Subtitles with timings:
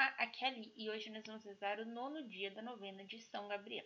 [0.00, 3.04] Olá, aqui é a Li, e hoje nós vamos rezar o nono dia da novena
[3.04, 3.84] de São Gabriel.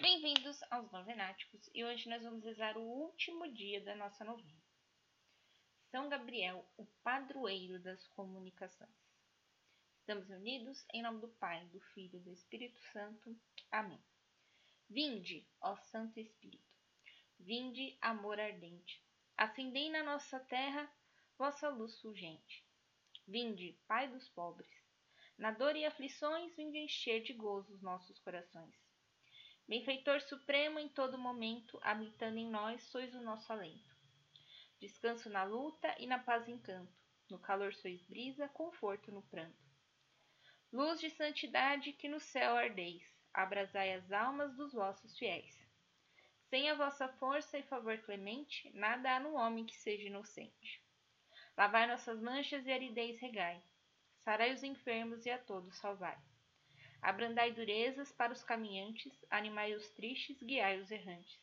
[0.00, 4.62] Bem-vindos aos Novenáticos, e hoje nós vamos rezar o último dia da nossa novena.
[5.90, 8.94] São Gabriel, o padroeiro das comunicações.
[9.98, 13.36] Estamos unidos em nome do Pai, do Filho e do Espírito Santo.
[13.72, 14.00] Amém.
[14.92, 16.68] Vinde, ó Santo Espírito,
[17.38, 19.00] vinde, amor ardente,
[19.36, 20.92] acendei na nossa terra
[21.38, 22.66] vossa luz fulgente.
[23.24, 24.68] Vinde, Pai dos pobres,
[25.38, 28.74] na dor e aflições, vinde encher de gozo os nossos corações.
[29.68, 33.96] Benfeitor supremo em todo momento, habitando em nós, sois o nosso alento.
[34.80, 36.92] Descanso na luta e na paz encanto,
[37.30, 39.70] no calor sois brisa, conforto no pranto.
[40.72, 45.58] Luz de santidade que no céu ardeis, abrasai as almas dos vossos fiéis.
[46.48, 50.82] Sem a vossa força e favor clemente, nada há no homem que seja inocente.
[51.56, 53.62] Lavai nossas manchas e aridez regai,
[54.18, 56.18] sarai os enfermos e a todos salvai.
[57.02, 61.40] Abrandai durezas para os caminhantes, animai os tristes, guiai os errantes.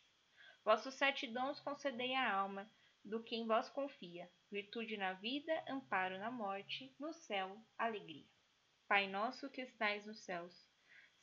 [0.63, 2.69] Vossos sete dons concedei à alma,
[3.03, 8.25] do que em vós confia, virtude na vida, amparo na morte, no céu, alegria.
[8.87, 10.66] Pai nosso que estais nos céus,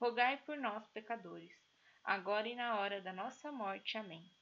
[0.00, 1.52] rogai por nós, pecadores,
[2.02, 3.98] agora e na hora da nossa morte.
[3.98, 4.32] Amém.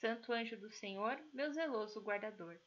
[0.00, 2.60] Santo anjo do Senhor, meu zeloso guardador,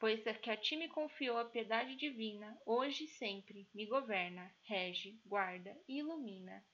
[0.00, 4.52] pois é que a ti me confiou a piedade divina, hoje e sempre me governa,
[4.62, 6.66] rege, guarda e ilumina.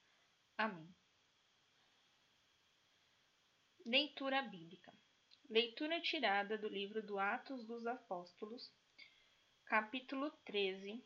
[0.56, 0.88] Amém.
[3.84, 4.92] Leitura bíblica.
[5.48, 8.72] Leitura tirada do livro do Atos dos Apóstolos,
[9.66, 11.04] capítulo 13,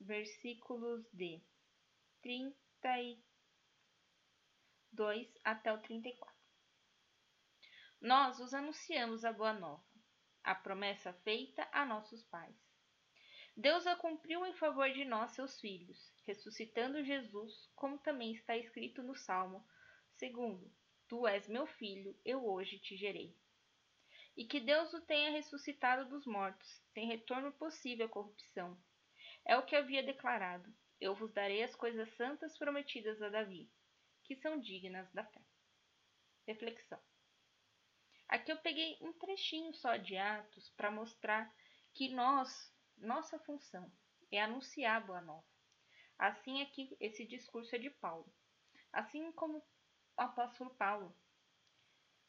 [0.00, 1.42] versículos de
[2.24, 3.20] 32
[5.44, 6.34] até o 34.
[8.00, 9.84] Nós os anunciamos a boa nova,
[10.42, 12.56] a promessa feita a nossos pais.
[13.54, 19.02] Deus a cumpriu em favor de nós, seus filhos, ressuscitando Jesus, como também está escrito
[19.02, 19.62] no Salmo,
[20.14, 20.74] segundo,
[21.06, 23.36] Tu és meu filho, eu hoje te gerei.
[24.34, 28.82] E que Deus o tenha ressuscitado dos mortos, sem retorno possível à corrupção.
[29.44, 33.70] É o que havia declarado eu vos darei as coisas santas prometidas a Davi,
[34.22, 35.40] que são dignas da fé.
[36.46, 37.00] Reflexão.
[38.28, 41.54] Aqui eu peguei um trechinho só de Atos para mostrar
[41.92, 43.92] que nós, nossa função
[44.30, 45.46] é anunciar a boa nova.
[46.18, 48.32] Assim é que esse discurso é de Paulo.
[48.92, 51.16] Assim como o apóstolo Paulo.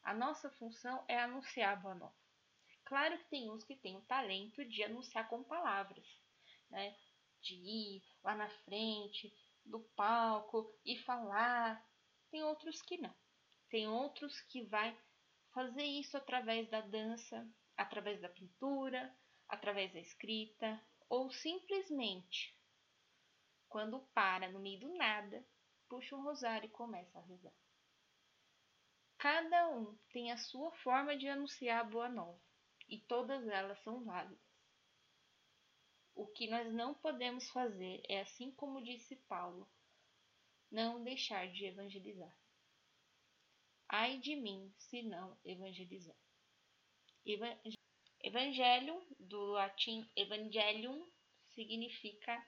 [0.04, 2.16] A nossa função é anunciar a boa nova.
[2.86, 6.06] Claro que tem uns que têm o talento de anunciar com palavras,
[6.70, 6.96] né?
[7.46, 9.32] De ir lá na frente
[9.64, 11.84] do palco e falar.
[12.32, 13.14] Tem outros que não.
[13.70, 14.98] Tem outros que vai
[15.54, 17.48] fazer isso através da dança,
[17.78, 19.16] através da pintura,
[19.48, 22.56] através da escrita ou simplesmente
[23.70, 25.46] quando para no meio do nada,
[25.90, 27.54] puxa um rosário e começa a rezar.
[29.18, 32.40] Cada um tem a sua forma de anunciar a boa nova
[32.88, 34.45] e todas elas são válidas.
[36.16, 39.70] O que nós não podemos fazer é, assim como disse Paulo,
[40.72, 42.34] não deixar de evangelizar.
[43.90, 46.16] Ai de mim se não evangelizar.
[48.22, 51.06] Evangelho, do latim evangelium,
[51.54, 52.48] significa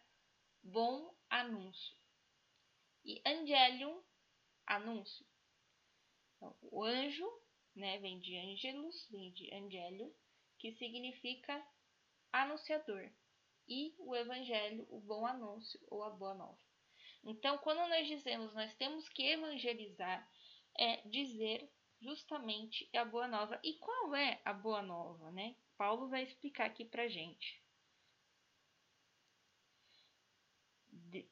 [0.64, 1.96] bom anúncio.
[3.04, 4.02] E angelium,
[4.66, 5.26] anúncio.
[6.36, 7.30] Então, o anjo,
[7.76, 10.14] né, vem de angelus, vem de angelium,
[10.58, 11.68] que significa
[12.32, 13.12] anunciador
[13.68, 16.60] e o evangelho, o bom anúncio ou a boa nova.
[17.24, 20.30] Então, quando nós dizemos nós temos que evangelizar,
[20.78, 21.70] é dizer
[22.00, 23.60] justamente a boa nova.
[23.64, 25.56] E qual é a boa nova, né?
[25.78, 27.62] Paulo vai explicar aqui pra gente.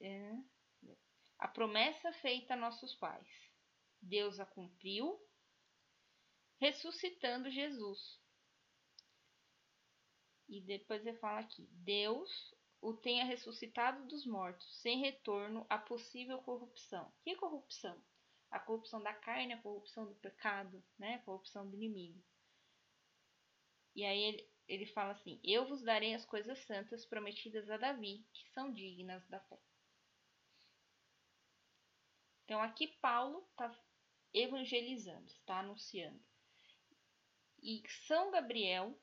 [0.02, 0.34] É,
[1.40, 3.28] a promessa feita a nossos pais.
[4.02, 5.20] Deus a cumpriu,
[6.60, 8.20] ressuscitando Jesus.
[10.48, 16.38] E depois ele fala aqui: Deus o tenha ressuscitado dos mortos, sem retorno à possível
[16.40, 17.12] corrupção.
[17.24, 18.00] Que corrupção?
[18.56, 21.16] a corrupção da carne, a corrupção do pecado, né?
[21.16, 22.24] a corrupção do inimigo.
[23.94, 28.26] E aí ele, ele fala assim: Eu vos darei as coisas santas prometidas a Davi,
[28.34, 29.60] que são dignas da fé.
[32.44, 33.74] Então aqui Paulo está
[34.34, 36.24] evangelizando, está anunciando.
[37.62, 38.98] E São Gabriel,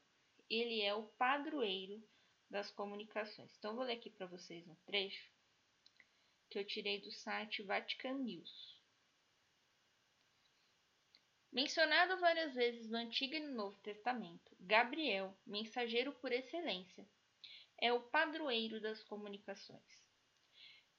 [0.49, 2.03] ele é o padroeiro
[2.51, 3.55] das comunicações.
[3.57, 5.31] Então vou ler aqui para vocês um trecho
[6.51, 8.81] que eu tirei do site Vatican News.
[11.51, 17.07] Mencionado várias vezes no Antigo e no Novo Testamento, Gabriel, mensageiro por excelência,
[17.79, 20.03] é o padroeiro das comunicações.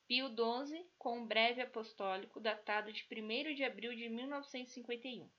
[0.07, 5.29] Pio XII, com um breve apostólico datado de 1 de abril de 1951.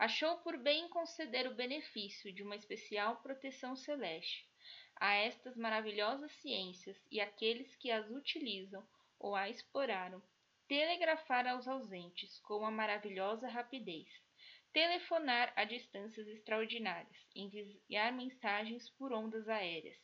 [0.00, 4.48] Achou por bem conceder o benefício de uma especial proteção celeste
[4.96, 8.82] a estas maravilhosas ciências e àqueles que as utilizam
[9.18, 10.22] ou a exploraram
[10.66, 14.08] telegrafar aos ausentes com uma maravilhosa rapidez,
[14.72, 19.98] telefonar a distâncias extraordinárias, enviar mensagens por ondas aéreas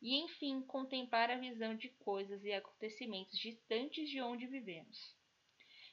[0.00, 5.14] e, enfim, contemplar a visão de coisas e acontecimentos distantes de onde vivemos.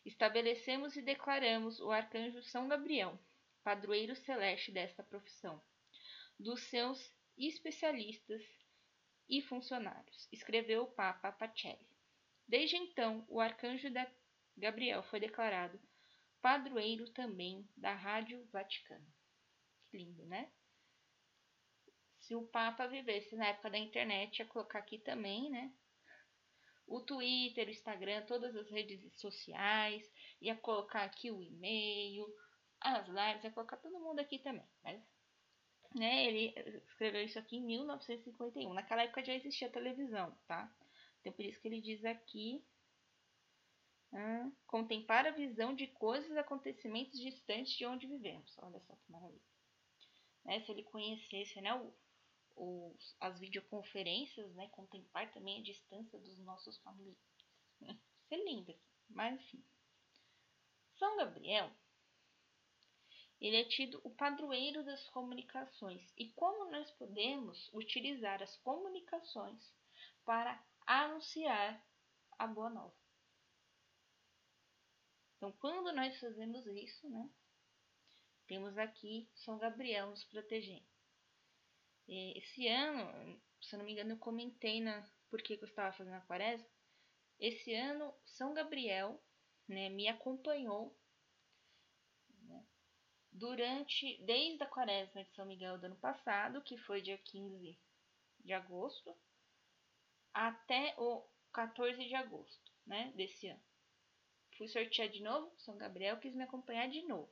[0.05, 3.19] Estabelecemos e declaramos o arcanjo São Gabriel,
[3.63, 5.61] padroeiro celeste desta profissão,
[6.39, 8.43] dos seus especialistas
[9.27, 11.87] e funcionários, escreveu o Papa Pacelli.
[12.47, 13.87] Desde então, o arcanjo
[14.57, 15.79] Gabriel foi declarado
[16.41, 19.05] padroeiro também da Rádio Vaticana.
[19.89, 20.51] Que lindo, né?
[22.19, 25.73] Se o Papa vivesse na época da internet, ia colocar aqui também, né?
[26.87, 32.25] O Twitter, o Instagram, todas as redes sociais, ia colocar aqui o e-mail,
[32.81, 34.65] as lives, ia colocar todo mundo aqui também.
[34.83, 35.01] Mas,
[35.95, 36.53] né, ele
[36.87, 38.73] escreveu isso aqui em 1951.
[38.73, 40.71] Naquela época já existia televisão, tá?
[41.19, 42.63] Então, por isso que ele diz aqui
[44.13, 48.57] ah, contemplar a visão de coisas acontecimentos distantes de onde vivemos.
[48.59, 49.41] Olha só que maravilha.
[50.45, 51.93] Né, se ele conhecesse né, o,
[52.55, 57.19] o, as videoconferências, né, contemplar também a distância dos nossos familiares.
[57.81, 58.75] Isso é lindo
[59.09, 59.63] mas enfim.
[60.97, 61.71] São Gabriel,
[63.39, 66.13] ele é tido o padroeiro das comunicações.
[66.17, 69.73] E como nós podemos utilizar as comunicações
[70.25, 71.81] para anunciar
[72.37, 72.95] a boa nova?
[75.37, 77.29] Então, quando nós fazemos isso, né,
[78.45, 80.85] temos aqui São Gabriel nos protegendo.
[82.07, 86.15] Esse ano, se eu não me engano, eu comentei na por que eu estava fazendo
[86.15, 86.67] a quaresma.
[87.39, 89.23] Esse ano, São Gabriel
[89.67, 90.97] né, me acompanhou
[93.39, 97.79] durante, desde a quaresma de São Miguel do ano passado, que foi dia 15
[98.39, 99.15] de agosto,
[100.33, 103.69] até o 14 de agosto né, desse ano
[104.59, 107.31] fui sortear de novo, São Gabriel quis me acompanhar de novo.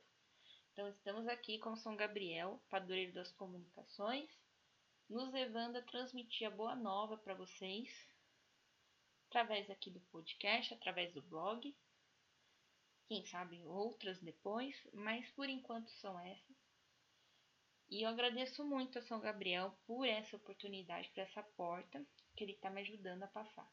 [0.72, 4.30] Então, estamos aqui com São Gabriel, padroeiro das comunicações,
[5.10, 7.90] nos levando a transmitir a boa nova para vocês,
[9.26, 11.76] através aqui do podcast, através do blog.
[13.08, 16.56] Quem sabe outras depois, mas por enquanto são essas.
[17.90, 22.04] E eu agradeço muito a São Gabriel por essa oportunidade, por essa porta
[22.36, 23.66] que ele está me ajudando a passar.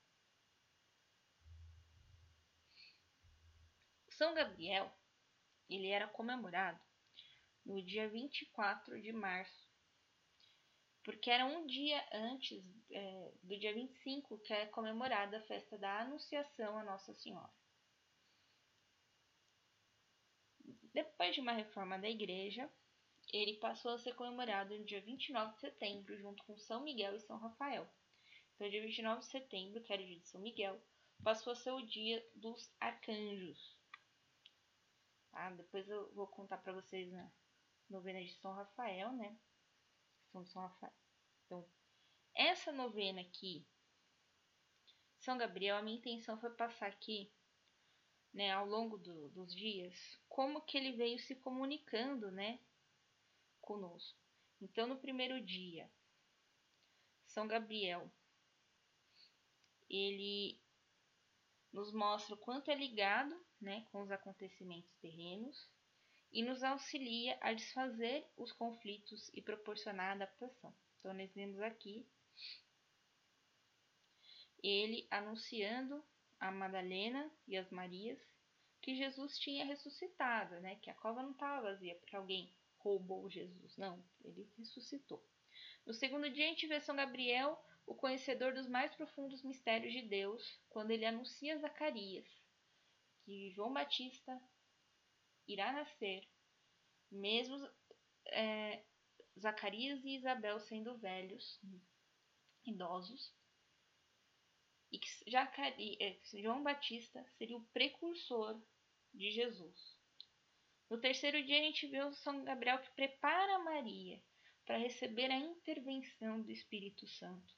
[4.07, 4.89] São Gabriel,
[5.69, 6.79] ele era comemorado
[7.65, 9.69] no dia 24 de março,
[11.03, 15.99] porque era um dia antes é, do dia 25 que é comemorada a festa da
[15.99, 17.64] Anunciação a Nossa Senhora.
[20.95, 22.71] Depois de uma reforma da igreja,
[23.33, 27.19] ele passou a ser comemorado no dia 29 de setembro, junto com São Miguel e
[27.19, 27.85] São Rafael.
[28.55, 30.81] Então, dia 29 de setembro, que era o dia de São Miguel,
[31.21, 33.77] passou a ser o dia dos arcanjos.
[35.31, 35.49] Tá?
[35.49, 37.29] Depois eu vou contar para vocês na
[37.89, 39.37] novena de São Rafael, né?
[40.31, 40.93] São São Rafael.
[41.45, 41.67] Então,
[42.33, 43.67] essa novena aqui,
[45.19, 47.34] São Gabriel, a minha intenção foi passar aqui,
[48.35, 52.59] né, ao longo do, dos dias, como que ele veio se comunicando, né,
[53.61, 54.19] conosco.
[54.61, 55.89] Então, no primeiro dia,
[57.27, 58.11] São Gabriel,
[59.89, 60.59] ele
[61.71, 65.69] nos mostra o quanto é ligado né, com os acontecimentos terrenos
[66.29, 70.75] e nos auxilia a desfazer os conflitos e proporcionar adaptação.
[70.99, 72.05] Então, nós vemos aqui
[74.61, 76.03] ele anunciando
[76.39, 78.19] a Madalena e as Marias
[78.81, 80.75] que Jesus tinha ressuscitado, né?
[80.75, 85.23] Que a cova não estava vazia porque alguém roubou Jesus, não, ele ressuscitou.
[85.85, 90.03] No segundo dia, a gente vê São Gabriel, o conhecedor dos mais profundos mistérios de
[90.03, 92.27] Deus, quando ele anuncia a Zacarias
[93.25, 94.39] que João Batista
[95.47, 96.27] irá nascer,
[97.11, 97.57] mesmo
[98.27, 98.83] é,
[99.39, 101.59] Zacarias e Isabel sendo velhos,
[102.65, 103.33] idosos,
[104.95, 108.61] e que é, João Batista seria o precursor
[109.13, 109.97] de Jesus.
[110.89, 114.21] No terceiro dia, a gente vê o São Gabriel que prepara Maria
[114.65, 117.53] para receber a intervenção do Espírito Santo,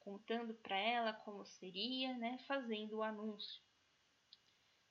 [0.00, 3.62] contando para ela como seria, né, fazendo o anúncio.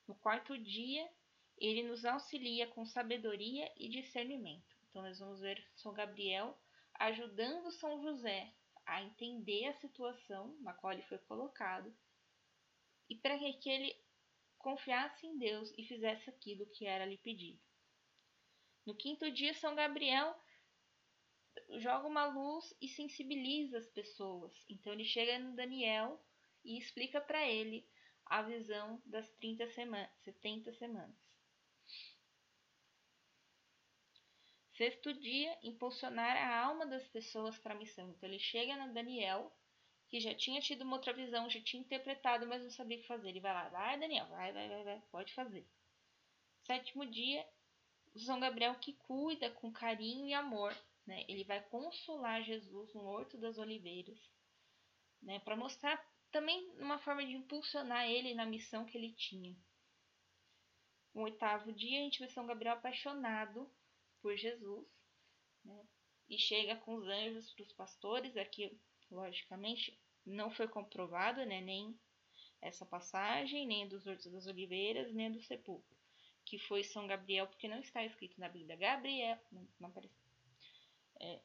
[0.07, 1.09] No quarto dia,
[1.57, 4.75] ele nos auxilia com sabedoria e discernimento.
[4.89, 6.57] Então, nós vamos ver São Gabriel
[6.93, 8.53] ajudando São José
[8.87, 11.93] a entender a situação na qual ele foi colocado
[13.09, 13.95] e para que ele
[14.57, 17.61] confiasse em Deus e fizesse aquilo que era lhe pedido.
[18.85, 20.33] No quinto dia, São Gabriel
[21.79, 24.53] joga uma luz e sensibiliza as pessoas.
[24.69, 26.23] Então ele chega no Daniel
[26.63, 27.87] e explica para ele
[28.25, 31.26] a visão das 30 semanas, 70 semanas.
[34.77, 38.11] Sexto dia, impulsionar a alma das pessoas para a missão.
[38.11, 39.51] Então ele chega no Daniel,
[40.07, 43.07] que já tinha tido uma outra visão, já tinha interpretado, mas não sabia o que
[43.07, 43.29] fazer.
[43.29, 45.67] Ele vai lá, vai Daniel, vai, vai, vai, vai, pode fazer.
[46.61, 47.43] Sétimo dia,
[48.17, 50.71] são Gabriel que cuida com carinho e amor,
[51.07, 51.25] né?
[51.27, 54.19] Ele vai consolar Jesus no Horto das Oliveiras,
[55.23, 55.39] né?
[55.39, 55.99] Para mostrar
[56.31, 59.55] também uma forma de impulsionar ele na missão que ele tinha.
[61.15, 63.67] No oitavo dia, a gente vê São Gabriel apaixonado
[64.27, 64.85] por Jesus,
[65.63, 65.87] né?
[66.27, 68.35] E chega com os anjos para os pastores.
[68.35, 68.77] Aqui,
[69.09, 71.61] logicamente, não foi comprovado, né?
[71.61, 71.97] Nem
[72.61, 75.95] essa passagem, nem dos Hortos das Oliveiras, nem do sepulcro
[76.43, 78.77] que foi São Gabriel, porque não está escrito na Bíblia.
[78.77, 80.15] Gabriel, não, não aparece.
[81.19, 81.41] É,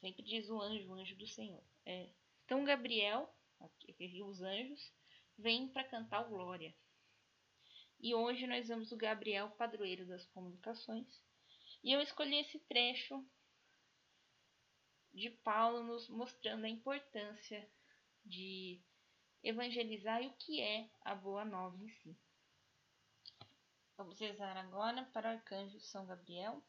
[0.00, 1.62] sempre diz o anjo, o anjo do Senhor.
[1.84, 2.08] É,
[2.44, 4.92] então Gabriel, aqui, os anjos,
[5.36, 6.72] vêm para cantar Glória.
[7.98, 11.20] E hoje nós vamos o Gabriel, padroeiro das comunicações.
[11.82, 13.24] E eu escolhi esse trecho
[15.12, 17.68] de Paulo nos mostrando a importância
[18.24, 18.80] de
[19.42, 22.16] evangelizar e o que é a boa nova em si.
[23.96, 26.62] Vamos rezar agora para o arcanjo São Gabriel.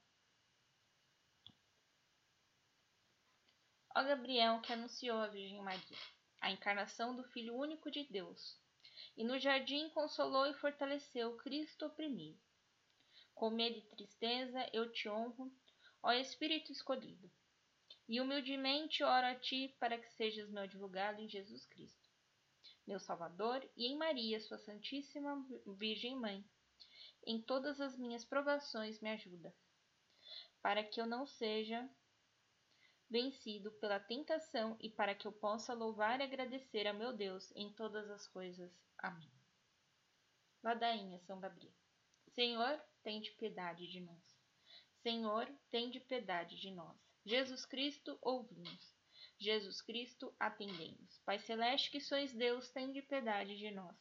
[3.95, 5.97] Ó Gabriel, que anunciou à Virgem Maria
[6.39, 8.59] a encarnação do Filho único de Deus,
[9.15, 12.39] e no jardim consolou e fortaleceu Cristo oprimido.
[13.41, 15.51] Com medo e tristeza eu te honro,
[16.03, 17.27] ó Espírito escolhido,
[18.07, 22.07] e humildemente oro a ti para que sejas meu advogado em Jesus Cristo,
[22.85, 26.45] meu Salvador, e em Maria, sua Santíssima Virgem Mãe
[27.25, 29.51] em todas as minhas provações me ajuda,
[30.61, 31.89] para que eu não seja
[33.09, 37.73] vencido pela tentação e para que eu possa louvar e agradecer a meu Deus em
[37.73, 38.71] todas as coisas.
[38.99, 39.31] Amém.
[40.61, 41.73] Ladainha São Gabriel.
[42.35, 44.41] Senhor, tem de piedade de nós.
[45.01, 46.97] Senhor, tem de piedade de nós.
[47.25, 48.95] Jesus Cristo, ouvimos.
[49.39, 51.19] Jesus Cristo, atendemos.
[51.25, 53.95] Pai Celeste, que sois Deus, tem de piedade de nós.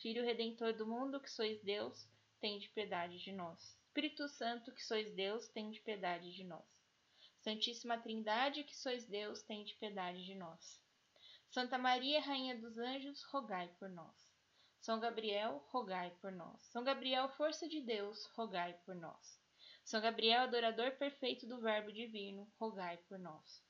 [0.00, 2.08] Filho Redentor do mundo, que sois Deus,
[2.40, 3.78] de piedade de nós.
[3.86, 6.64] Espírito Santo, que sois Deus, de piedade de nós.
[7.40, 10.80] Santíssima Trindade, que sois Deus, de piedade de nós.
[11.50, 14.31] Santa Maria, Rainha dos Anjos, rogai por nós.
[14.82, 16.60] São Gabriel, rogai por nós.
[16.72, 19.40] São Gabriel, força de Deus, rogai por nós.
[19.84, 23.62] São Gabriel, adorador perfeito do Verbo divino, rogai por nós.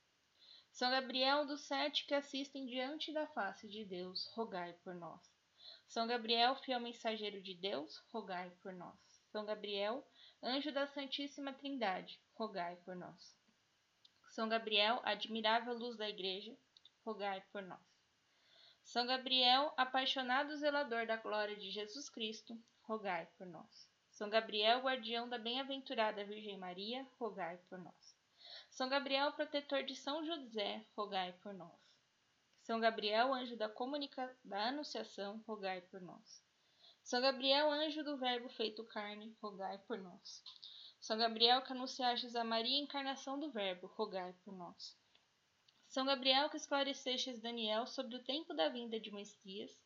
[0.71, 5.21] São Gabriel dos sete que assistem diante da face de Deus, rogai por nós.
[5.85, 8.97] São Gabriel, fiel mensageiro de Deus, rogai por nós.
[9.31, 10.03] São Gabriel,
[10.41, 13.37] anjo da Santíssima Trindade, rogai por nós.
[14.29, 16.57] São Gabriel, admirável luz da Igreja,
[17.05, 17.92] rogai por nós.
[18.93, 23.89] São Gabriel, apaixonado zelador da glória de Jesus Cristo, rogai por nós.
[24.11, 28.15] São Gabriel, guardião da bem-aventurada Virgem Maria, rogai por nós.
[28.69, 31.71] São Gabriel, protetor de São José, rogai por nós.
[32.61, 36.43] São Gabriel, anjo da comunica da anunciação, rogai por nós.
[37.03, 40.43] São Gabriel, anjo do Verbo feito carne, rogai por nós.
[40.99, 44.95] São Gabriel, que anunciastes a Maria, encarnação do Verbo, rogai por nós.
[45.93, 49.79] São Gabriel, que esclarecestes Daniel sobre o tempo da vinda de Messias,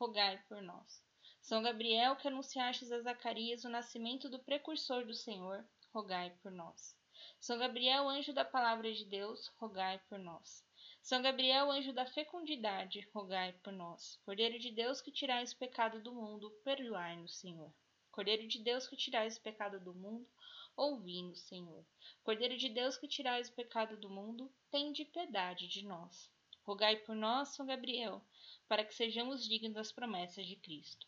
[0.00, 1.04] rogai por nós.
[1.42, 6.96] São Gabriel, que anunciastes a Zacarias o nascimento do precursor do Senhor, rogai por nós.
[7.38, 10.64] São Gabriel, anjo da palavra de Deus, rogai por nós.
[11.02, 14.18] São Gabriel, anjo da fecundidade, rogai por nós.
[14.24, 17.70] Cordeiro de Deus que tirais o pecado do mundo, perdoai-nos, Senhor.
[18.12, 20.28] Cordeiro de Deus que tirais o pecado do mundo,
[20.76, 21.82] ouvi-nos, Senhor.
[22.22, 26.30] Cordeiro de Deus que tirais o pecado do mundo, tende piedade de nós.
[26.62, 28.22] Rogai por nós, São Gabriel,
[28.68, 31.06] para que sejamos dignos das promessas de Cristo.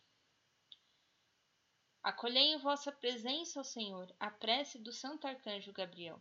[2.01, 6.19] Acolhei em vossa presença, ó Senhor, a prece do Santo Arcanjo Gabriel.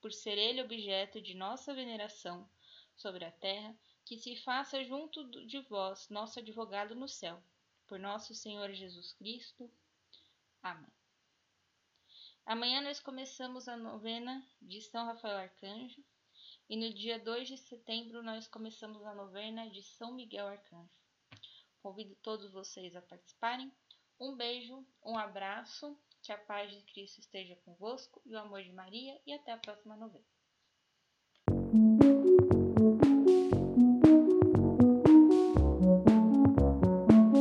[0.00, 2.48] Por ser ele objeto de nossa veneração
[2.96, 7.42] sobre a terra, que se faça junto de vós nosso advogado no céu.
[7.86, 9.70] Por nosso Senhor Jesus Cristo.
[10.62, 10.90] Amém.
[12.44, 16.04] Amanhã nós começamos a novena de São Rafael Arcanjo
[16.68, 21.00] e no dia 2 de setembro nós começamos a novena de São Miguel Arcanjo.
[21.80, 23.72] Convido todos vocês a participarem.
[24.18, 28.72] Um beijo, um abraço, que a paz de Cristo esteja convosco e o amor de
[28.72, 30.35] Maria e até a próxima novena.